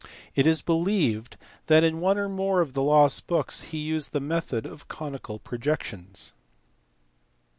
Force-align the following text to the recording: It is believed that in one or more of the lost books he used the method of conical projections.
It 0.33 0.47
is 0.47 0.63
believed 0.63 1.37
that 1.67 1.83
in 1.83 1.99
one 1.99 2.17
or 2.17 2.27
more 2.27 2.59
of 2.59 2.73
the 2.73 2.81
lost 2.81 3.27
books 3.27 3.61
he 3.61 3.77
used 3.77 4.13
the 4.13 4.19
method 4.19 4.65
of 4.65 4.87
conical 4.87 5.37
projections. 5.37 6.33